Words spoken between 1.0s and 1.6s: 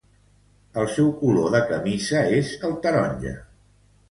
color